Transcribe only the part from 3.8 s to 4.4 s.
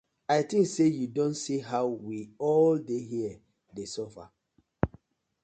suffer.